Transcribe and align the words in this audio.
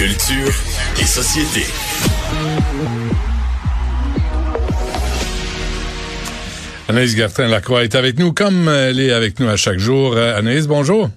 Culture 0.00 0.54
et 0.98 1.04
société. 1.04 1.60
Anaïs 6.88 7.14
Gertin-Lacroix 7.14 7.84
est 7.84 7.94
avec 7.94 8.18
nous, 8.18 8.32
comme 8.32 8.70
elle 8.70 8.98
est 8.98 9.12
avec 9.12 9.38
nous 9.40 9.48
à 9.50 9.56
chaque 9.56 9.78
jour. 9.78 10.14
Euh, 10.16 10.38
Anaïs, 10.38 10.66
bonjour. 10.66 11.10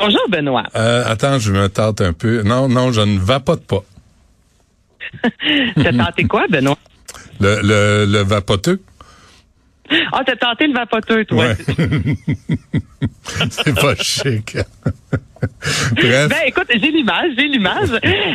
Bonjour, 0.00 0.20
Benoît. 0.30 0.64
Euh, 0.74 1.04
attends, 1.06 1.38
je 1.38 1.52
me 1.52 1.68
tente 1.68 2.00
un 2.00 2.12
peu. 2.12 2.42
Non, 2.42 2.68
non, 2.68 2.90
je 2.90 3.02
ne 3.02 3.20
vapote 3.20 3.64
pas. 3.64 3.84
T'as 5.76 5.92
tenté 5.92 6.24
quoi, 6.24 6.48
Benoît? 6.48 6.76
Le, 7.38 7.60
le, 7.62 8.04
le 8.04 8.18
vapoteux. 8.24 8.80
Ah, 10.12 10.22
t'as 10.24 10.36
tenté 10.36 10.66
le 10.66 10.74
vapoteux, 10.74 11.24
toi. 11.24 11.46
Ouais. 11.46 11.54
C'est 13.50 13.74
pas 13.74 13.94
chic. 13.96 14.56
Bref. 15.92 16.28
Ben, 16.28 16.42
écoute, 16.46 16.66
j'ai 16.68 16.90
l'image, 16.90 17.32
j'ai 17.38 17.46
l'image. 17.46 17.90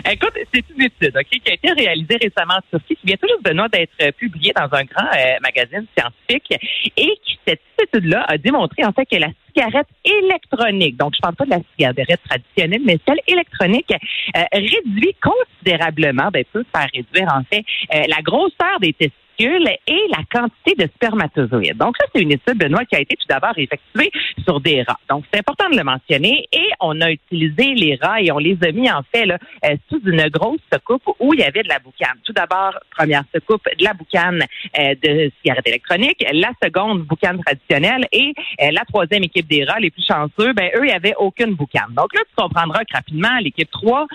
écoute, 0.10 0.34
c'est 0.54 0.64
une 0.76 0.84
étude, 0.84 1.18
OK, 1.18 1.28
qui 1.28 1.52
a 1.52 1.54
été 1.54 1.72
réalisée 1.72 2.18
récemment 2.22 2.56
en 2.56 2.62
Turquie, 2.78 2.96
qui 2.96 3.08
vient 3.08 3.18
toujours, 3.18 3.42
Benoît, 3.44 3.68
d'être 3.68 4.16
publiée 4.16 4.54
dans 4.56 4.70
un 4.72 4.84
grand 4.84 5.08
euh, 5.08 5.36
magazine 5.42 5.86
scientifique, 5.98 6.54
et 6.96 7.20
qui, 7.26 7.40
cette 7.46 7.60
étude-là 7.82 8.24
a 8.28 8.38
démontré, 8.38 8.86
en 8.86 8.94
fait, 8.94 9.06
que 9.06 9.18
la 9.18 9.30
cigarette 9.48 9.88
électronique, 10.06 10.96
donc 10.98 11.14
je 11.16 11.22
parle 11.22 11.36
pas 11.36 11.46
de 11.46 11.50
la 11.52 11.60
cigarette 11.76 12.22
traditionnelle, 12.28 12.82
mais 12.86 12.98
celle 13.06 13.20
électronique, 13.28 13.92
euh, 14.38 14.42
réduit 14.54 15.16
considérablement, 15.22 16.30
ben, 16.32 16.46
peut 16.54 16.64
faire 16.74 16.88
réduire, 16.94 17.28
en 17.34 17.44
fait, 17.44 17.66
euh, 17.94 18.04
la 18.08 18.22
grosseur 18.22 18.80
des 18.80 18.94
testicules 18.94 19.23
et 19.40 20.08
la 20.10 20.24
quantité 20.32 20.76
de 20.76 20.90
spermatozoïdes. 20.96 21.78
Donc, 21.78 21.96
ça, 22.00 22.06
c'est 22.14 22.22
une 22.22 22.32
étude, 22.32 22.58
Benoît, 22.58 22.86
qui 22.86 22.96
a 22.96 23.00
été 23.00 23.16
tout 23.16 23.28
d'abord 23.28 23.54
effectuée 23.58 24.12
sur 24.44 24.60
des 24.60 24.84
rats. 24.84 25.00
Donc, 25.10 25.26
c'est 25.32 25.40
important 25.40 25.70
de 25.70 25.78
le 25.78 25.84
mentionner. 25.84 26.48
Et 26.52 26.70
on 26.80 27.00
a 27.02 27.12
utilisé 27.12 27.74
les 27.74 27.98
rats 28.02 28.22
et 28.22 28.32
on 28.32 28.38
les 28.38 28.58
a 28.64 28.72
mis, 28.72 28.90
en 28.90 29.02
fait, 29.14 29.30
euh, 29.32 29.76
sous 29.90 30.02
une 30.06 30.28
grosse 30.30 30.60
secoupe 30.72 31.04
où 31.20 31.34
il 31.34 31.40
y 31.40 31.44
avait 31.44 31.64
de 31.64 31.70
la 31.70 31.80
boucane. 31.80 32.18
Tout 32.24 32.34
d'abord, 32.34 32.74
première 32.96 33.24
secoupe, 33.34 33.64
de 33.78 33.84
la 33.84 33.94
boucane 33.94 34.44
euh, 34.80 34.96
de 35.02 35.32
cigarette 35.42 35.68
électronique. 35.68 36.26
La 36.32 36.52
seconde, 36.64 37.04
boucane 37.04 37.40
traditionnelle. 37.44 38.06
Et 38.12 38.34
euh, 38.62 38.72
la 38.72 38.84
troisième 38.86 39.24
équipe 39.24 39.48
des 39.48 39.64
rats, 39.64 39.80
les 39.80 39.92
plus 39.92 40.06
chanceux, 40.06 40.54
ben, 40.54 40.70
eux, 40.76 40.84
il 40.84 40.88
n'y 40.88 40.92
avait 40.92 41.16
aucune 41.18 41.56
boucane. 41.56 41.94
Donc 41.96 42.14
là, 42.14 42.22
tu 42.28 42.36
comprendras 42.36 42.84
que 42.86 42.94
rapidement, 42.94 43.38
l'équipe 43.42 43.70
3, 43.72 44.08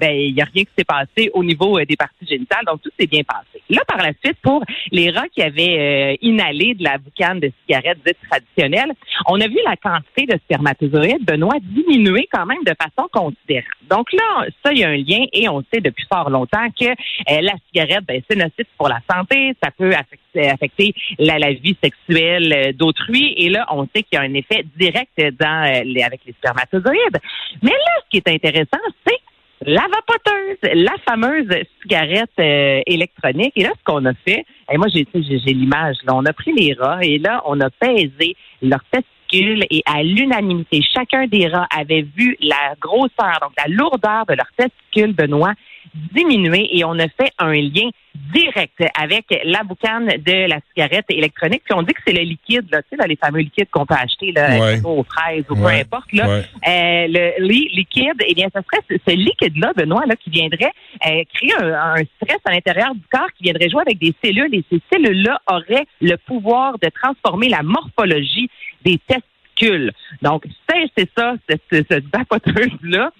ben, 0.00 0.10
il 0.10 0.34
n'y 0.34 0.42
a 0.42 0.46
rien 0.52 0.64
qui 0.64 0.70
s'est 0.76 0.84
passé 0.84 1.30
au 1.32 1.42
niveau 1.42 1.78
des 1.80 1.96
parties 1.96 2.26
génitales. 2.26 2.64
Donc, 2.66 2.82
tout 2.82 2.90
s'est 2.98 3.06
bien 3.06 3.22
passé. 3.22 3.62
Là, 3.70 3.82
par 3.86 3.98
la 3.98 4.12
suite, 4.22 4.38
pour 4.42 4.57
les 4.92 5.10
rats 5.10 5.28
qui 5.28 5.42
avaient 5.42 5.78
euh, 5.78 6.16
inhalé 6.22 6.74
de 6.74 6.84
la 6.84 6.98
boucane 6.98 7.40
de 7.40 7.50
cigarettes 7.62 7.98
dites 8.06 8.18
traditionnelles, 8.28 8.92
on 9.26 9.40
a 9.40 9.46
vu 9.48 9.58
la 9.64 9.76
quantité 9.76 10.26
de 10.26 10.38
spermatozoïdes, 10.44 11.24
Benoît, 11.24 11.56
diminuer 11.62 12.28
quand 12.32 12.46
même 12.46 12.62
de 12.64 12.74
façon 12.80 13.08
considérable. 13.12 13.68
Donc 13.88 14.12
là, 14.12 14.46
ça, 14.64 14.72
il 14.72 14.78
y 14.78 14.84
a 14.84 14.88
un 14.88 14.96
lien 14.96 15.24
et 15.32 15.48
on 15.48 15.62
sait 15.72 15.80
depuis 15.80 16.04
fort 16.12 16.30
longtemps 16.30 16.68
que 16.78 16.86
euh, 16.86 17.40
la 17.40 17.54
cigarette, 17.66 18.04
ben, 18.06 18.20
c'est 18.28 18.36
nocif 18.36 18.66
pour 18.76 18.88
la 18.88 19.00
santé, 19.10 19.54
ça 19.62 19.70
peut 19.70 19.92
affecter, 19.94 20.94
la, 21.18 21.52
vie 21.52 21.76
sexuelle 21.82 22.52
euh, 22.52 22.72
d'autrui. 22.72 23.34
Et 23.36 23.48
là, 23.48 23.66
on 23.70 23.86
sait 23.94 24.02
qu'il 24.02 24.14
y 24.14 24.16
a 24.16 24.22
un 24.22 24.34
effet 24.34 24.64
direct 24.76 25.10
avec 25.18 26.20
les 26.26 26.32
spermatozoïdes. 26.32 27.18
Mais 27.62 27.70
là, 27.70 28.02
ce 28.04 28.10
qui 28.10 28.16
est 28.18 28.28
intéressant, 28.28 28.78
c'est 29.06 29.18
la 29.62 29.82
vapoteuse, 29.82 30.84
la 30.84 30.94
fameuse 31.06 31.48
cigarette 31.82 32.30
euh, 32.38 32.80
électronique. 32.86 33.52
Et 33.56 33.62
là, 33.62 33.70
ce 33.78 33.84
qu'on 33.84 34.04
a 34.04 34.14
fait, 34.14 34.44
et 34.70 34.76
moi 34.76 34.86
j'ai 34.92 35.06
j'ai 35.14 35.52
l'image, 35.52 35.96
là, 36.04 36.14
on 36.14 36.24
a 36.24 36.32
pris 36.32 36.52
les 36.52 36.74
rats 36.74 37.02
et 37.02 37.18
là, 37.18 37.42
on 37.46 37.60
a 37.60 37.70
pesé 37.70 38.36
leurs 38.62 38.84
testicules 38.90 39.64
et 39.70 39.82
à 39.84 40.02
l'unanimité, 40.02 40.80
chacun 40.82 41.26
des 41.26 41.48
rats 41.48 41.68
avait 41.76 42.06
vu 42.16 42.36
la 42.40 42.74
grosseur, 42.80 43.38
donc 43.42 43.52
la 43.58 43.68
lourdeur 43.68 44.24
de 44.26 44.34
leurs 44.34 44.52
testicules, 44.56 45.14
Benoît, 45.14 45.52
diminuer 45.94 46.68
et 46.76 46.84
on 46.84 46.98
a 46.98 47.08
fait 47.08 47.32
un 47.38 47.52
lien 47.52 47.90
direct 48.32 48.82
avec 48.98 49.24
la 49.44 49.62
boucane 49.62 50.06
de 50.06 50.48
la 50.48 50.58
cigarette 50.68 51.06
électronique. 51.08 51.62
Puis 51.64 51.74
on 51.74 51.82
dit 51.82 51.94
que 51.94 52.00
c'est 52.06 52.12
le 52.12 52.22
liquide, 52.22 52.66
là, 52.70 52.82
tu 52.82 52.96
sais, 52.96 53.08
les 53.08 53.16
fameux 53.16 53.40
liquides 53.40 53.68
qu'on 53.70 53.86
peut 53.86 53.94
acheter 53.94 54.32
là, 54.32 54.78
aux 54.84 55.04
fraises 55.04 55.44
ou 55.48 55.54
peu 55.54 55.66
importe. 55.66 56.12
Là. 56.12 56.28
Euh, 56.28 56.42
le 56.64 57.42
liquide, 57.74 58.20
eh 58.26 58.34
bien, 58.34 58.48
ce 58.54 58.60
serait 58.60 59.00
ce, 59.06 59.14
liquide-là, 59.14 59.72
Benoît, 59.76 60.04
là, 60.06 60.16
qui 60.16 60.30
viendrait 60.30 60.72
euh, 61.06 61.22
créer 61.32 61.54
un, 61.58 62.02
stress 62.16 62.38
à 62.44 62.52
l'intérieur 62.52 62.94
du 62.94 63.02
corps, 63.10 63.28
qui 63.36 63.44
viendrait 63.44 63.68
jouer 63.68 63.82
avec 63.82 63.98
des 63.98 64.14
cellules, 64.22 64.54
et 64.54 64.64
ces 64.70 64.80
cellules-là 64.92 65.40
auraient 65.50 65.86
le 66.00 66.16
pouvoir 66.16 66.78
de 66.78 66.88
transformer 66.88 67.48
la 67.48 67.62
morphologie 67.62 68.50
des 68.84 68.98
testicules. 69.06 69.92
Donc, 70.22 70.44
c'est 70.68 71.08
ça, 71.16 71.34
cette, 71.48 71.62
cette 71.70 72.04
vapoteuse-là 72.12 73.10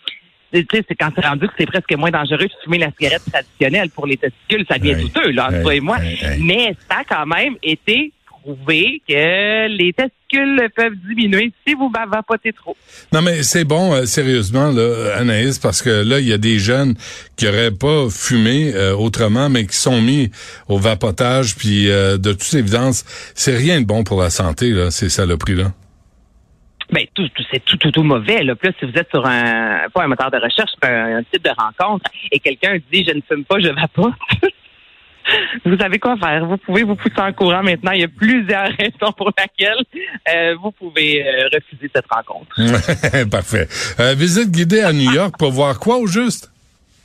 c'est 0.52 0.94
quand 0.98 1.10
c'est 1.14 1.26
rendu 1.26 1.46
que 1.46 1.54
c'est 1.58 1.66
presque 1.66 1.92
moins 1.96 2.10
dangereux 2.10 2.46
de 2.46 2.52
fumer 2.64 2.78
la 2.78 2.90
cigarette 2.90 3.22
traditionnelle 3.30 3.90
pour 3.90 4.06
les 4.06 4.16
testicules, 4.16 4.64
ça 4.68 4.78
devient 4.78 5.02
douteux, 5.02 5.30
là, 5.30 5.50
toi 5.62 5.74
et 5.74 5.80
moi. 5.80 5.98
Mais 6.40 6.74
ça 6.88 6.98
a 6.98 7.04
quand 7.04 7.26
même 7.26 7.56
été 7.62 8.12
prouvé 8.42 9.02
que 9.06 9.68
les 9.68 9.92
testicules 9.92 10.68
peuvent 10.74 10.94
diminuer 11.06 11.52
si 11.66 11.74
vous 11.74 11.90
vapotez 11.90 12.52
trop. 12.52 12.76
Non, 13.12 13.22
mais 13.22 13.42
c'est 13.42 13.64
bon, 13.64 13.94
euh, 13.94 14.04
sérieusement, 14.04 14.70
là, 14.70 15.16
Anaïs, 15.16 15.58
parce 15.58 15.82
que 15.82 15.90
là, 15.90 16.20
il 16.20 16.28
y 16.28 16.32
a 16.32 16.38
des 16.38 16.58
jeunes 16.58 16.94
qui 17.36 17.48
auraient 17.48 17.70
pas 17.70 18.08
fumé 18.10 18.72
euh, 18.74 18.94
autrement, 18.94 19.48
mais 19.48 19.66
qui 19.66 19.76
sont 19.76 20.00
mis 20.00 20.30
au 20.68 20.78
vapotage, 20.78 21.56
puis 21.56 21.90
euh, 21.90 22.16
de 22.16 22.32
toute 22.32 22.54
évidence, 22.54 23.04
c'est 23.34 23.56
rien 23.56 23.80
de 23.80 23.86
bon 23.86 24.04
pour 24.04 24.20
la 24.20 24.30
santé, 24.30 24.70
là, 24.70 24.90
ces 24.90 25.08
saloperies-là. 25.08 25.72
Ben, 26.90 27.04
tout, 27.14 27.28
tout 27.28 27.42
c'est 27.50 27.64
tout, 27.64 27.76
tout, 27.76 27.90
tout 27.90 28.02
mauvais. 28.02 28.42
Là. 28.42 28.54
Plus 28.54 28.72
si 28.78 28.86
vous 28.86 28.96
êtes 28.96 29.10
sur 29.10 29.24
un, 29.26 29.88
pas 29.92 30.04
un 30.04 30.08
moteur 30.08 30.30
de 30.30 30.38
recherche, 30.38 30.70
un, 30.82 31.18
un 31.18 31.22
site 31.32 31.44
de 31.44 31.50
rencontre, 31.50 32.10
et 32.32 32.40
quelqu'un 32.40 32.78
dit 32.90 33.04
je 33.06 33.14
ne 33.14 33.20
fume 33.20 33.44
pas, 33.44 33.58
je 33.58 33.68
vais 33.68 33.88
pas. 33.94 34.10
vous 35.64 35.76
savez 35.76 35.98
quoi 35.98 36.16
faire. 36.16 36.46
Vous 36.46 36.56
pouvez 36.56 36.82
vous 36.82 36.94
pousser 36.94 37.18
en 37.20 37.32
courant 37.32 37.62
maintenant. 37.62 37.92
Il 37.92 38.00
y 38.00 38.04
a 38.04 38.08
plusieurs 38.08 38.68
raisons 38.78 39.12
pour 39.16 39.30
lesquelles 39.36 39.84
euh, 40.32 40.56
vous 40.62 40.70
pouvez 40.72 41.26
euh, 41.26 41.48
refuser 41.52 41.90
cette 41.94 42.06
rencontre. 42.10 42.56
Parfait. 43.30 43.68
Euh, 44.00 44.14
visite 44.14 44.50
guidée 44.50 44.80
à 44.80 44.92
New 44.92 45.12
York 45.12 45.34
pour 45.38 45.50
voir 45.50 45.78
quoi 45.78 45.98
au 45.98 46.06
juste? 46.06 46.50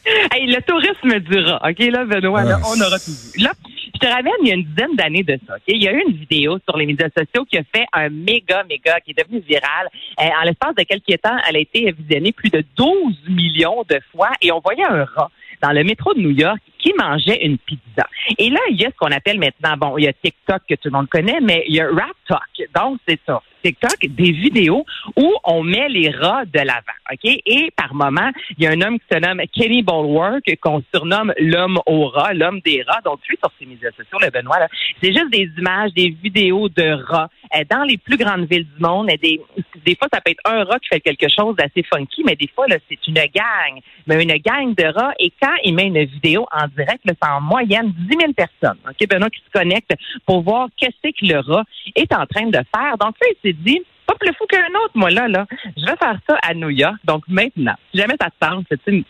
Hey, 0.05 0.47
le 0.47 0.61
tourisme 0.61 1.19
dura. 1.21 1.61
OK, 1.63 1.79
là, 1.79 2.05
Benoît, 2.05 2.44
là, 2.44 2.59
on 2.65 2.81
aura 2.81 3.00
tout 3.00 3.11
vu. 3.11 3.44
Là, 3.44 3.51
je 3.94 4.00
te 4.00 4.08
ramène 4.08 4.34
il 4.42 4.48
y 4.48 4.52
a 4.52 4.56
une 4.56 4.64
dizaine 4.64 4.96
d'années 4.96 5.24
de 5.24 5.40
ça. 5.48 5.56
Il 5.68 5.84
y 5.84 5.88
a 5.88 5.94
eu 5.94 6.04
une 6.08 6.16
vidéo 6.16 6.58
sur 6.68 6.78
les 6.78 6.86
médias 6.86 7.09
sociaux 7.16 7.46
qui 7.46 7.58
a 7.58 7.64
fait 7.64 7.86
un 7.94 8.09
méga, 8.09 8.64
méga, 8.64 9.00
qui 9.02 9.12
est 9.12 9.24
devenu 9.24 9.40
viral. 9.40 9.88
Euh, 10.20 10.24
en 10.42 10.44
l'espace 10.46 10.76
de 10.76 10.84
quelques 10.84 11.22
temps, 11.22 11.38
elle 11.48 11.58
a 11.58 11.59
été 11.59 11.92
visionnée 11.92 12.31
plus 12.31 12.50
de 12.50 12.64
12 12.76 13.30
millions 13.30 13.84
de 13.90 14.00
fois 14.12 14.30
et 14.42 14.52
on 14.52 14.59
voyait 14.59 14.86
un 14.86 15.06
rat 15.06 15.30
dans 15.62 15.72
le 15.72 15.84
métro 15.84 16.14
de 16.14 16.20
New 16.20 16.31
York 16.31 16.59
qui 16.78 16.94
mangeait 16.98 17.46
une 17.46 17.58
pizza. 17.58 18.08
Et 18.38 18.50
là, 18.50 18.59
il 18.70 18.81
y 18.81 18.86
a 18.86 18.90
ce 18.90 18.96
qu'on 18.98 19.12
appelle 19.12 19.40
maintenant, 19.40 19.78
bon, 19.78 19.98
il 19.98 20.04
y 20.04 20.08
a 20.08 20.14
TikTok 20.14 20.64
que 20.68 20.75
tout 20.75 20.90
le 20.90 20.92
monde 20.92 21.08
connaît, 21.08 21.40
mais 21.42 21.64
il 21.68 21.75
y 21.75 21.80
a 21.80 21.88
Rat 21.88 22.12
Talk. 22.28 22.70
Donc, 22.75 23.00
c'est 23.08 23.20
ça. 23.25 23.42
TikTok, 23.63 23.97
des 24.01 24.31
vidéos 24.31 24.85
où 25.18 25.34
on 25.44 25.63
met 25.63 25.90
les 25.90 26.09
rats 26.09 26.46
de 26.46 26.59
l'avant, 26.59 27.00
OK? 27.12 27.24
Et 27.24 27.72
par 27.75 27.94
moment, 27.94 28.31
il 28.57 28.63
y 28.63 28.68
a 28.68 28.72
un 28.72 28.81
homme 28.81 29.00
qui 29.00 29.06
se 29.12 29.19
nomme 29.19 29.41
Kenny 29.53 29.81
Bulwark, 29.81 30.44
qu'on 30.62 30.84
surnomme 30.94 31.34
l'homme 31.40 31.79
au 31.85 32.07
rat, 32.07 32.34
l'homme 32.34 32.59
des 32.66 32.84
rats. 32.84 33.01
Donc, 33.03 33.19
lui, 33.28 33.38
sur 33.38 33.51
ses 33.59 33.66
médias 33.66 33.91
sociaux, 33.91 34.19
le 34.22 34.29
Benoît, 34.29 34.57
c'est 35.01 35.13
juste 35.13 35.31
des 35.31 35.50
images, 35.57 35.94
des 35.94 36.09
vidéos 36.09 36.69
de 36.69 36.91
rats 37.03 37.29
dans 37.70 37.84
les 37.84 37.98
plus 37.98 38.18
grandes 38.18 38.48
villes 38.50 38.66
du 38.66 38.81
monde. 38.81 39.08
Des, 39.22 39.42
des 39.86 39.96
fois, 39.96 40.08
ça 40.12 40.22
peut 40.22 40.31
être 40.31 40.42
un 40.46 40.64
rat 40.64 40.80
qui 40.80 40.90
fait 40.90 41.00
quelque 41.00 41.28
chose 41.30 41.56
d'assez 41.56 41.84
funky, 41.84 42.24
mais 42.26 42.36
des 42.36 42.50
fois, 42.54 42.66
c'est 42.70 43.08
une 43.08 43.14
gang. 43.16 43.80
Mais 44.08 44.24
une 44.24 44.36
gang 44.38 44.74
de 44.76 44.86
rats. 44.86 45.14
Et 45.20 45.31
quand 45.42 45.56
il 45.64 45.76
met 45.76 45.88
une 45.88 46.04
vidéo 46.06 46.46
en 46.52 46.68
direct, 46.68 47.02
c'est 47.06 47.28
en 47.28 47.42
moyenne 47.42 47.94
10 48.09 48.18
000 48.20 48.34
personnes, 48.34 48.80
OK, 48.90 49.08
Benoît, 49.08 49.30
qui 49.30 49.42
se 49.42 49.52
connectent 49.52 49.96
pour 50.26 50.42
voir 50.42 50.68
qu'est-ce 50.78 51.09
que 51.09 51.26
le 51.26 51.40
rat 51.40 51.64
est 51.96 52.14
en 52.14 52.26
train 52.26 52.48
de 52.48 52.59
faire. 52.76 52.98
Donc, 53.00 53.16
là, 53.22 53.28
il 53.30 53.38
s'est 53.44 53.58
dit, 53.58 53.81
pas 54.06 54.16
plus 54.19 54.34
fou 54.38 54.46
qu'un 54.47 54.68
autre, 54.84 54.91
moi, 54.96 55.09
là, 55.09 55.28
là. 55.28 55.46
Je 55.78 55.86
vais 55.86 55.97
faire 55.97 56.18
ça 56.28 56.38
à 56.41 56.53
New 56.53 56.69
York. 56.69 56.96
Donc, 57.06 57.24
maintenant, 57.28 57.75
si 57.91 58.00
jamais 58.00 58.16
ça 58.19 58.30
te 58.30 58.46
tente, 58.46 58.66
c'est 58.69 58.80
une, 58.88 59.04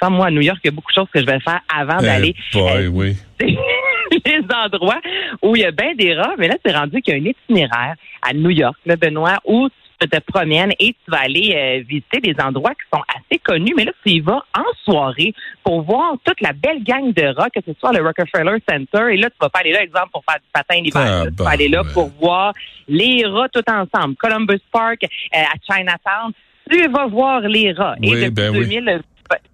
sans 0.00 0.10
moi, 0.10 0.26
à 0.26 0.30
New 0.30 0.42
York, 0.42 0.58
il 0.64 0.68
y 0.68 0.72
a 0.72 0.72
beaucoup 0.72 0.90
de 0.90 0.96
choses 0.96 1.10
que 1.12 1.20
je 1.20 1.26
vais 1.26 1.40
faire 1.40 1.60
avant 1.74 1.98
eh 2.00 2.04
d'aller. 2.04 2.34
Euh, 2.56 2.88
oui. 2.88 3.16
les 3.40 4.40
endroits 4.54 5.00
où 5.42 5.56
il 5.56 5.62
y 5.62 5.64
a 5.64 5.70
bien 5.70 5.94
des 5.94 6.14
rats, 6.14 6.34
mais 6.38 6.48
là, 6.48 6.56
c'est 6.64 6.76
rendu 6.76 7.00
qu'il 7.02 7.14
y 7.14 7.18
a 7.18 7.20
un 7.20 7.32
itinéraire 7.32 7.94
à 8.22 8.32
New 8.32 8.50
York, 8.50 8.76
là, 8.86 8.96
Benoît, 8.96 9.38
où 9.44 9.68
tu 10.00 10.08
te 10.08 10.18
promènes 10.20 10.72
et 10.78 10.92
tu 10.92 11.10
vas 11.10 11.20
aller 11.20 11.54
euh, 11.54 11.84
visiter 11.86 12.20
des 12.20 12.34
endroits 12.42 12.72
qui 12.72 12.86
sont 12.92 13.02
assez 13.08 13.38
connus. 13.38 13.74
Mais 13.76 13.84
là, 13.84 13.92
tu 14.04 14.12
y 14.12 14.20
vas 14.20 14.44
en 14.56 14.64
soirée 14.84 15.34
pour 15.62 15.82
voir 15.82 16.14
toute 16.24 16.40
la 16.40 16.52
belle 16.52 16.82
gang 16.82 17.12
de 17.12 17.34
rats, 17.34 17.50
que 17.50 17.60
ce 17.66 17.72
soit 17.78 17.92
le 17.92 18.02
Rockefeller 18.02 18.58
Center. 18.68 19.12
Et 19.12 19.16
là, 19.16 19.30
tu 19.30 19.36
vas 19.40 19.48
pas 19.48 19.60
aller 19.60 19.72
là, 19.72 19.82
exemple, 19.82 20.10
pour 20.12 20.24
faire 20.28 20.38
du 20.38 20.48
patin 20.52 20.82
d'hiver. 20.82 21.24
Ah, 21.26 21.30
tu 21.36 21.42
vas 21.42 21.50
aller 21.50 21.68
là 21.68 21.82
pour 21.92 22.10
voir 22.20 22.52
les 22.88 23.24
rats 23.26 23.48
tout 23.48 23.64
ensemble. 23.68 24.16
Columbus 24.16 24.60
Park, 24.72 25.02
euh, 25.04 25.38
à 25.38 25.54
Chinatown. 25.74 26.32
Tu 26.70 26.88
vas 26.88 27.06
voir 27.06 27.40
les 27.40 27.72
rats. 27.72 27.96
et 28.02 28.10
depuis 28.10 28.30
ben 28.30 28.52
2000, 28.52 29.02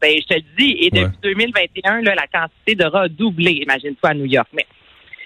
ben, 0.00 0.16
je 0.20 0.26
te 0.26 0.34
le 0.34 0.44
dis, 0.58 0.76
et 0.81 0.90
depuis 0.90 1.19
2021, 1.22 2.02
là, 2.02 2.14
la 2.14 2.26
quantité 2.26 2.75
de 2.75 2.84
rats 2.84 3.02
a 3.02 3.08
doublé, 3.08 3.52
imagine-toi, 3.62 4.10
à 4.10 4.14
New 4.14 4.26
York. 4.26 4.48
Mais 4.52 4.66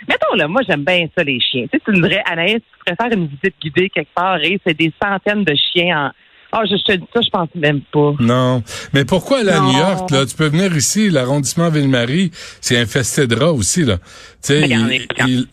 Mettons 0.08 0.34
là, 0.36 0.48
moi 0.48 0.62
j'aime 0.66 0.84
bien 0.84 1.06
ça 1.16 1.24
les 1.24 1.40
chiens. 1.40 1.64
Tu 1.64 1.78
sais, 1.78 1.82
tu 1.84 1.92
me 1.92 2.08
dirais, 2.08 2.22
Anaïs, 2.26 2.56
tu 2.56 2.84
préfères 2.84 3.16
une 3.16 3.26
visite 3.26 3.54
guidée 3.62 3.90
quelque 3.90 4.14
part 4.14 4.38
et 4.42 4.60
c'est 4.66 4.76
des 4.76 4.92
centaines 5.02 5.44
de 5.44 5.54
chiens 5.54 6.12
Ah, 6.52 6.62
je, 6.64 6.76
je 6.76 6.84
te 6.84 6.92
dis 6.92 7.06
ça, 7.12 7.20
je 7.20 7.30
pense 7.30 7.48
même 7.54 7.80
pas. 7.92 8.14
Non. 8.20 8.62
Mais 8.92 9.04
pourquoi 9.04 9.38
à. 9.38 9.60
New 9.60 9.78
York, 9.78 10.10
là? 10.10 10.26
Tu 10.26 10.36
peux 10.36 10.48
venir 10.48 10.76
ici, 10.76 11.10
l'arrondissement 11.10 11.68
Ville-Marie, 11.70 12.30
c'est 12.60 12.78
infesté 12.78 13.26
de 13.26 13.36
rats 13.36 13.52
aussi, 13.52 13.84
là. 13.84 13.98
Tu 13.98 14.04
sais, 14.42 14.68
Mais 14.68 15.00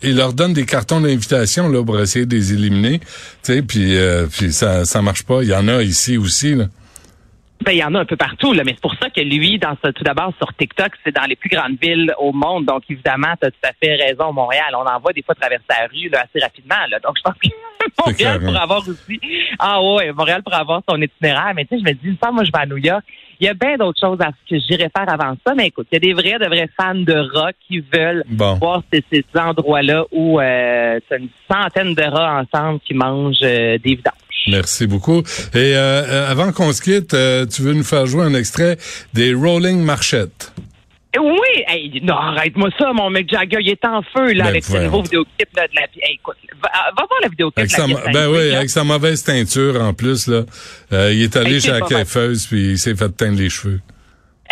il, 0.03 0.15
leur 0.15 0.33
donne 0.33 0.53
des 0.53 0.65
cartons 0.65 1.01
d'invitation, 1.01 1.69
là, 1.69 1.83
pour 1.83 1.99
essayer 1.99 2.25
de 2.25 2.35
les 2.35 2.53
éliminer. 2.53 2.99
Tu 2.99 3.07
sais, 3.41 3.61
puis, 3.61 3.97
euh, 3.97 4.27
puis 4.27 4.51
ça, 4.51 4.85
ça 4.85 5.01
marche 5.01 5.23
pas. 5.23 5.43
Il 5.43 5.49
y 5.49 5.55
en 5.55 5.67
a 5.67 5.81
ici 5.81 6.17
aussi, 6.17 6.55
là. 6.55 6.65
Ben, 7.63 7.73
il 7.73 7.77
y 7.77 7.83
en 7.83 7.93
a 7.93 7.99
un 7.99 8.05
peu 8.05 8.15
partout, 8.15 8.53
là, 8.53 8.63
mais 8.65 8.71
c'est 8.73 8.81
pour 8.81 8.95
ça 8.95 9.09
que 9.09 9.21
lui, 9.21 9.59
dans 9.59 9.77
ce, 9.83 9.91
tout 9.91 10.03
d'abord 10.03 10.33
sur 10.37 10.51
TikTok, 10.55 10.93
c'est 11.03 11.13
dans 11.15 11.25
les 11.25 11.35
plus 11.35 11.49
grandes 11.49 11.77
villes 11.81 12.13
au 12.17 12.31
monde. 12.31 12.65
Donc, 12.65 12.83
évidemment, 12.89 13.33
tu 13.39 13.47
as 13.47 13.51
tout 13.51 13.57
à 13.63 13.71
fait 13.73 13.95
raison, 13.95 14.33
Montréal. 14.33 14.73
On 14.75 14.85
en 14.85 14.99
voit 14.99 15.13
des 15.13 15.21
fois 15.21 15.35
traverser 15.35 15.65
la 15.69 15.87
rue 15.87 16.09
là, 16.09 16.23
assez 16.23 16.43
rapidement. 16.43 16.83
Là. 16.89 16.99
Donc, 16.99 17.17
je 17.17 17.21
pense 17.21 17.35
que 17.35 17.49
Montréal 18.05 18.39
hein. 18.41 18.45
pourrait 18.45 18.63
avoir 18.63 18.87
aussi. 18.87 19.19
Ah 19.59 19.81
ouais, 19.81 20.11
Montréal 20.11 20.41
pourrait 20.43 20.57
avoir 20.57 20.81
son 20.89 20.99
itinéraire. 21.01 21.51
Mais 21.55 21.65
tu 21.65 21.75
sais, 21.77 21.83
je 21.85 21.89
me 21.89 21.93
dis, 21.93 22.17
fois, 22.17 22.31
moi, 22.31 22.43
je 22.43 22.51
vais 22.51 22.59
à 22.59 22.65
New 22.65 22.77
York. 22.77 23.03
Il 23.39 23.45
y 23.45 23.49
a 23.49 23.53
bien 23.53 23.75
d'autres 23.77 23.99
choses 23.99 24.19
à 24.21 24.29
ce 24.29 24.49
que 24.55 24.59
j'irais 24.59 24.89
faire 24.95 25.09
avant 25.11 25.35
ça. 25.45 25.53
Mais 25.55 25.67
écoute, 25.67 25.87
il 25.91 25.95
y 25.95 25.97
a 25.97 25.99
des 25.99 26.13
vrais, 26.13 26.37
de 26.39 26.45
vrais 26.45 26.69
fans 26.79 26.93
de 26.95 27.13
rock 27.33 27.55
qui 27.67 27.79
veulent 27.79 28.23
Bon. 28.27 28.53
voir 28.55 28.83
ces, 28.93 29.03
ces 29.11 29.25
endroits-là 29.35 30.05
où 30.11 30.39
euh, 30.39 30.99
c'est 31.09 31.17
une 31.17 31.29
centaine 31.51 31.95
de 31.95 32.03
rats 32.03 32.41
ensemble 32.41 32.79
qui 32.81 32.93
mangent 32.93 33.37
euh, 33.41 33.77
des 33.79 33.95
vidanges. 33.95 34.13
Merci 34.47 34.87
beaucoup. 34.87 35.19
Et 35.19 35.75
euh, 35.75 35.77
euh, 35.77 36.31
avant 36.31 36.51
qu'on 36.51 36.71
se 36.73 36.81
quitte, 36.81 37.13
euh, 37.13 37.45
tu 37.45 37.61
veux 37.61 37.73
nous 37.73 37.83
faire 37.83 38.05
jouer 38.05 38.23
un 38.23 38.33
extrait 38.33 38.77
des 39.13 39.33
Rolling 39.33 39.83
Marchettes? 39.83 40.51
Oui, 41.19 41.63
hey, 41.67 42.01
non, 42.03 42.15
arrête-moi 42.15 42.69
ça, 42.79 42.93
mon 42.93 43.09
mec 43.09 43.29
Jagger, 43.29 43.57
il 43.59 43.69
est 43.69 43.83
en 43.85 44.01
feu 44.01 44.31
là 44.31 44.45
Ben, 44.45 44.49
avec 44.51 44.63
ce 44.63 44.77
nouveau 44.77 45.01
vidéoclip 45.01 45.49
là, 45.57 45.67
de 45.67 45.75
la 45.75 45.81
hey, 45.81 46.15
écoute, 46.15 46.37
va, 46.63 46.69
va 46.97 47.05
voir 47.05 47.19
la 47.21 47.27
vidéoclip 47.27 47.59
Avec 47.59 47.71
sa, 47.71 47.85
pièce 47.85 48.13
ben 48.13 48.29
oui, 48.29 48.49
là. 48.49 48.57
avec 48.57 48.69
sa 48.69 48.85
mauvaise 48.85 49.21
teinture 49.21 49.81
en 49.81 49.93
plus, 49.93 50.27
là. 50.27 50.43
Euh, 50.93 51.11
il 51.13 51.21
est 51.21 51.35
allé 51.35 51.55
Hey, 51.55 51.61
chez 51.61 51.71
la 51.71 51.81
coiffeuse, 51.81 52.47
puis 52.47 52.71
il 52.71 52.77
s'est 52.79 52.95
fait 52.95 53.09
teindre 53.09 53.37
les 53.37 53.49
cheveux. 53.49 53.81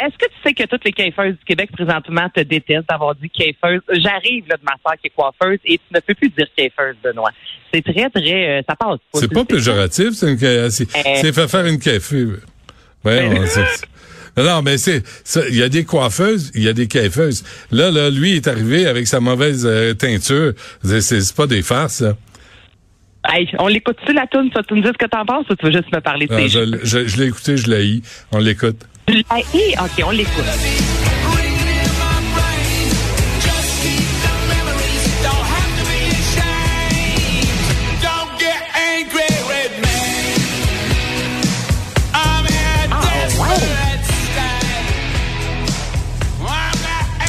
Est-ce 0.01 0.17
que 0.17 0.25
tu 0.31 0.35
sais 0.45 0.53
que 0.53 0.63
toutes 0.65 0.85
les 0.85 0.93
coiffeuses 0.93 1.33
du 1.37 1.45
Québec 1.45 1.71
présentement 1.73 2.29
te 2.33 2.41
détestent 2.41 2.87
d'avoir 2.89 3.15
dit 3.15 3.29
coiffeuse? 3.29 3.81
J'arrive 4.01 4.45
là 4.47 4.55
de 4.57 4.63
ma 4.63 4.73
soeur 4.83 4.93
qui 5.01 5.07
est 5.07 5.13
coiffeuse 5.15 5.59
et 5.65 5.77
tu 5.77 5.83
ne 5.93 5.99
peux 5.99 6.13
plus 6.13 6.29
dire 6.29 6.47
coiffeuse, 6.57 6.95
Benoît. 7.03 7.31
C'est 7.73 7.81
très, 7.83 8.09
très, 8.09 8.59
euh, 8.59 8.61
ça 8.67 8.75
passe 8.75 8.99
pas. 9.11 9.19
C'est 9.19 9.31
pas 9.33 9.45
péjoratif, 9.45 10.11
c'est 10.13 10.31
une, 10.31 10.69
c'est, 10.69 10.89
c'est 10.91 11.33
fait 11.33 11.47
faire 11.47 11.65
une 11.65 11.79
café. 11.79 12.23
Ouais, 12.23 13.29
Ben- 13.29 13.45
c'est, 13.45 13.65
c'est- 13.65 13.87
non, 14.37 14.61
mais 14.61 14.77
c'est, 14.77 15.03
il 15.49 15.55
y 15.57 15.63
a 15.63 15.69
des 15.69 15.83
coiffeuses, 15.83 16.51
il 16.55 16.63
y 16.63 16.69
a 16.69 16.73
des 16.73 16.87
coiffeuses. 16.87 17.43
Là, 17.71 17.91
là, 17.91 18.09
lui 18.09 18.35
est 18.35 18.47
arrivé 18.47 18.87
avec 18.87 19.05
sa 19.07 19.19
mauvaise 19.19 19.65
euh, 19.65 19.93
teinture. 19.93 20.53
C'est, 20.83 21.35
pas 21.35 21.45
des 21.47 21.61
farces, 21.61 22.01
là. 22.01 22.13
Hey, 23.27 23.49
on 23.59 23.67
l'écoute-tu 23.67 24.13
la 24.13 24.25
toune, 24.27 24.49
ça? 24.55 24.63
Tu 24.63 24.75
me 24.75 24.81
dis 24.81 24.87
ce 24.87 24.93
que 24.93 25.05
t'en 25.09 25.25
penses 25.25 25.45
ou 25.49 25.55
tu 25.55 25.65
veux 25.65 25.73
juste 25.73 25.91
me 25.93 25.99
parler 25.99 26.25
de 26.25 26.33
Ah, 26.33 26.37
tes 26.37 26.47
je, 26.47 26.79
je, 26.83 27.05
je 27.05 27.17
l'ai 27.17 27.27
écouté, 27.27 27.57
je 27.57 27.69
l'ai. 27.69 28.01
On 28.31 28.37
l'écoute. 28.39 28.77
L'as 29.09 29.23
haï? 29.29 29.73
OK, 29.79 30.03
on 30.05 30.11
l'écoute. 30.11 30.45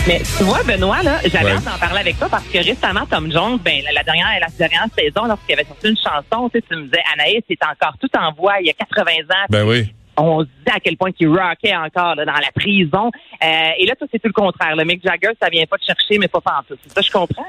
Mais 0.06 0.22
tu 0.38 0.44
vois, 0.44 0.62
Benoît, 0.64 1.02
là, 1.02 1.18
j'avais 1.24 1.44
Ouais. 1.44 1.50
hâte 1.52 1.64
d'en 1.64 1.78
parler 1.78 2.00
avec 2.00 2.18
toi 2.18 2.28
parce 2.30 2.44
que 2.44 2.58
récemment, 2.58 3.06
Tom 3.08 3.30
Jones, 3.30 3.58
ben, 3.62 3.82
la 3.92 4.02
dernière, 4.02 4.26
la 4.40 4.46
dernière 4.58 4.86
saison, 4.98 5.26
lorsqu'il 5.26 5.52
avait 5.54 5.66
sorti 5.66 5.88
une 5.88 5.96
chanson, 5.96 6.48
tu 6.48 6.58
sais, 6.58 6.64
tu 6.68 6.76
me 6.76 6.84
disais, 6.84 7.02
Anaïs 7.12 7.42
est 7.48 7.64
encore 7.64 7.94
tout 8.00 8.08
en 8.18 8.32
voix, 8.32 8.54
il 8.60 8.66
y 8.66 8.70
a 8.70 8.72
80 8.72 9.12
ans. 9.30 9.46
Ben 9.50 9.64
oui. 9.64 9.92
On 10.22 10.40
se 10.40 10.46
disait 10.46 10.76
à 10.76 10.81
quel 10.81 10.96
point 10.96 11.12
qu'il 11.12 11.28
rockait 11.28 11.75
encore 11.76 12.14
là, 12.14 12.25
dans 12.25 12.32
la 12.32 12.52
prison. 12.55 13.11
Euh, 13.43 13.46
et 13.78 13.87
là, 13.87 13.94
toi, 13.96 14.06
c'est 14.12 14.19
tout 14.19 14.28
le 14.28 14.32
contraire. 14.32 14.76
Le 14.76 14.84
Mick 14.84 15.02
Jagger, 15.05 15.31
ça 15.40 15.49
vient 15.50 15.67
pas 15.67 15.78
te 15.78 15.84
chercher, 15.84 16.19
mais 16.19 16.28
pas 16.28 16.40
pantoute. 16.40 16.78
C'est 16.87 16.93
ça, 16.94 17.00
je 17.00 17.11
comprends. 17.11 17.46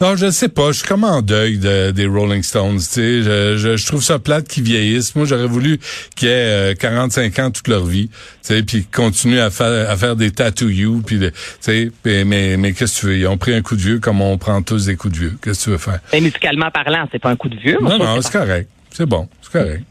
Non, 0.00 0.14
je 0.14 0.30
sais 0.30 0.48
pas. 0.48 0.68
Je 0.68 0.78
suis 0.78 0.86
comme 0.86 1.02
en 1.02 1.22
deuil 1.22 1.58
de- 1.58 1.90
des 1.90 2.06
Rolling 2.06 2.44
Stones. 2.44 2.76
Tu 2.76 2.82
sais, 2.84 3.22
je, 3.22 3.56
je, 3.56 3.76
je 3.76 3.84
trouve 3.88 4.00
ça 4.00 4.20
plate 4.20 4.46
qu'ils 4.46 4.62
vieillissent. 4.62 5.16
Moi, 5.16 5.24
j'aurais 5.26 5.48
voulu 5.48 5.78
qu'ils 6.14 6.28
aient 6.28 6.70
euh, 6.70 6.74
45 6.74 7.36
ans 7.40 7.50
toute 7.50 7.66
leur 7.66 7.84
vie, 7.84 8.08
tu 8.08 8.14
sais, 8.42 8.62
puis 8.62 8.82
qu'ils 8.82 8.90
continuent 8.90 9.40
à 9.40 9.50
faire 9.50 9.90
à 9.90 9.96
faire 9.96 10.14
des 10.14 10.30
tattoo 10.30 10.68
you, 10.68 11.02
puis 11.04 11.18
de- 11.18 11.30
tu 11.30 11.36
sais. 11.60 11.90
puis- 12.04 12.24
Mais 12.24 12.56
mais 12.56 12.74
qu'est-ce 12.74 12.94
que 12.94 13.00
tu 13.00 13.06
veux? 13.06 13.16
Ils 13.18 13.26
ont 13.26 13.38
pris 13.38 13.54
un 13.54 13.62
coup 13.62 13.74
de 13.74 13.80
vieux 13.80 13.98
comme 13.98 14.20
on 14.20 14.38
prend 14.38 14.62
tous 14.62 14.86
des 14.86 14.94
coups 14.94 15.14
de 15.14 15.18
vieux. 15.18 15.38
Qu'est-ce 15.42 15.58
que 15.58 15.64
tu 15.64 15.70
veux 15.70 15.78
faire? 15.78 15.98
Mais 16.12 16.20
musicalement 16.20 16.70
parlant, 16.70 17.08
c'est 17.10 17.18
pas 17.18 17.30
un 17.30 17.36
coup 17.36 17.48
de 17.48 17.56
vieux. 17.58 17.78
Non, 17.82 17.98
non, 17.98 18.20
c'est 18.20 18.32
correct. 18.38 18.68
C'est 18.90 19.06
bon, 19.06 19.28
c'est 19.42 19.50
correct. 19.52 19.82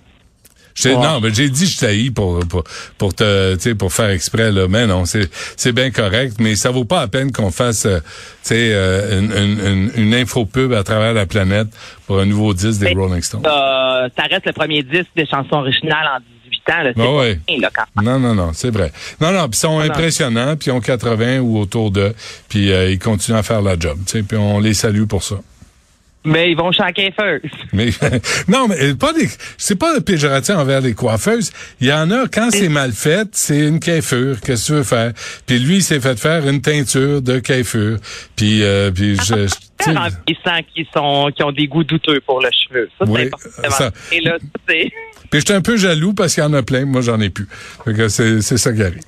Ouais. 0.85 0.95
Non, 0.95 1.19
mais 1.21 1.33
j'ai 1.33 1.49
dit 1.49 1.65
je 1.65 1.79
t'haïs 1.79 2.11
pour 2.11 2.39
pour 2.47 2.63
pour 2.97 3.13
te 3.13 3.55
tu 3.55 3.61
sais 3.61 3.75
pour 3.75 3.91
faire 3.91 4.09
exprès 4.09 4.51
là, 4.51 4.67
mais 4.69 4.85
non, 4.85 5.05
c'est 5.05 5.29
c'est 5.55 5.71
bien 5.71 5.89
correct, 5.91 6.35
mais 6.39 6.55
ça 6.55 6.69
vaut 6.71 6.85
pas 6.85 7.01
la 7.01 7.07
peine 7.07 7.31
qu'on 7.31 7.51
fasse 7.51 7.85
euh, 7.85 7.99
tu 7.99 8.05
sais 8.43 8.69
euh, 8.73 9.19
une, 9.19 9.31
une, 9.31 9.59
une, 9.65 9.91
une 9.95 10.13
info 10.13 10.45
pub 10.45 10.73
à 10.73 10.83
travers 10.83 11.13
la 11.13 11.25
planète 11.25 11.67
pour 12.05 12.19
un 12.19 12.25
nouveau 12.25 12.53
disque 12.53 12.79
des 12.79 12.93
Mais- 12.93 13.01
Rolling 13.01 13.21
Stones. 13.21 13.41
Euh, 13.45 14.07
ça 14.15 14.23
reste 14.29 14.45
le 14.45 14.53
premier 14.53 14.83
disque 14.83 15.07
des 15.15 15.25
chansons 15.25 15.55
originales 15.57 16.07
en 16.15 16.19
18 16.49 16.69
ans. 16.69 16.83
Là, 16.83 16.91
Ah 16.97 17.11
ouais. 17.21 17.39
rien, 17.47 17.59
là, 17.59 17.69
quand 17.73 18.01
Non, 18.03 18.19
non, 18.19 18.35
non, 18.35 18.51
c'est 18.53 18.69
vrai. 18.69 18.91
Non, 19.19 19.31
non, 19.31 19.43
puis 19.49 19.57
ils 19.57 19.61
sont 19.61 19.79
non. 19.79 19.85
impressionnants, 19.85 20.55
puis 20.55 20.67
ils 20.69 20.73
ont 20.73 20.79
80 20.79 21.39
ou 21.39 21.57
autour 21.59 21.91
d'eux, 21.91 22.13
puis 22.49 22.71
euh, 22.71 22.91
ils 22.91 22.99
continuent 22.99 23.37
à 23.37 23.43
faire 23.43 23.61
la 23.61 23.77
job, 23.79 23.97
tu 24.05 24.11
sais, 24.11 24.23
puis 24.23 24.37
on 24.37 24.59
les 24.59 24.73
salue 24.73 25.05
pour 25.05 25.23
ça. 25.23 25.35
Mais 26.25 26.51
ils 26.51 26.57
vont 26.57 26.71
chanter 26.73 27.13
first. 27.17 27.45
Mais 27.71 27.89
non, 28.49 28.67
mais 28.67 28.93
pas 28.95 29.13
des 29.13 29.29
c'est 29.57 29.77
pas 29.79 30.01
péjoratif 30.01 30.55
envers 30.55 30.81
les 30.81 30.93
coiffeuses. 30.93 31.51
Il 31.79 31.87
y 31.87 31.93
en 31.93 32.11
a 32.11 32.27
quand 32.27 32.49
c'est 32.51 32.67
mal 32.67 32.91
fait, 32.91 33.29
c'est 33.31 33.59
une 33.67 33.79
coiffure. 33.79 34.35
Qu'est-ce 34.41 34.63
que 34.63 34.67
tu 34.67 34.73
veux 34.73 34.83
faire? 34.83 35.13
Puis 35.45 35.59
lui, 35.59 35.75
il 35.77 35.83
s'est 35.83 36.01
fait 36.01 36.19
faire 36.19 36.45
une 36.47 36.61
teinture 36.61 37.21
de 37.21 37.39
coiffure. 37.39 37.97
Puis 38.35 38.61
euh, 38.63 38.91
puis 38.91 39.15
je, 39.15 39.47
je- 39.47 39.55
tu 39.79 39.91
sais, 39.91 39.97
en 39.97 40.07
vieillissant 40.25 40.63
qui 40.75 40.85
sont 40.93 41.31
qui 41.33 41.43
ont 41.43 41.51
des 41.53 41.67
goûts 41.67 41.83
douteux 41.85 42.19
pour 42.25 42.41
le 42.41 42.49
cheveu. 42.51 42.89
Ça, 42.99 43.05
Oui, 43.07 43.29
c'est 43.39 43.59
important. 43.65 43.69
ça- 43.77 43.91
Et 44.11 44.19
là, 44.19 44.37
c'est. 44.67 44.89
puis 45.29 45.39
j'étais 45.39 45.53
un 45.53 45.61
peu 45.61 45.77
jaloux 45.77 46.13
parce 46.13 46.33
qu'il 46.33 46.43
y 46.43 46.47
en 46.47 46.53
a 46.53 46.63
plein, 46.63 46.85
moi 46.85 46.99
j'en 47.01 47.21
ai 47.21 47.29
plus. 47.29 47.47
Fait 47.85 47.93
que 47.93 48.09
c'est 48.09 48.41
c'est 48.41 48.57
ça 48.57 48.73
qui 48.73 48.81
arrive. 48.81 48.99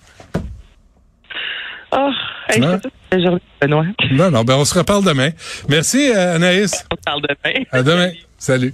Oh, 1.91 2.11
hey, 2.49 2.61
c'est 2.61 2.81
toute 2.81 2.93
la 3.11 3.19
journée, 3.21 3.41
Benoît. 3.61 3.85
Non 4.11 4.31
non, 4.31 4.43
ben 4.43 4.55
on 4.55 4.65
se 4.65 4.77
reparle 4.77 5.03
demain. 5.03 5.29
Merci 5.67 6.11
euh, 6.11 6.35
Anaïs. 6.35 6.85
On 6.91 6.95
se 6.95 7.01
parle 7.05 7.21
demain. 7.21 7.63
À 7.71 7.83
demain. 7.83 8.11
Salut. 8.37 8.73